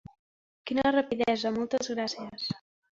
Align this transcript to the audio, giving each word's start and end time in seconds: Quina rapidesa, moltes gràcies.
Quina 0.71 0.95
rapidesa, 0.97 1.55
moltes 1.61 1.95
gràcies. 1.97 2.53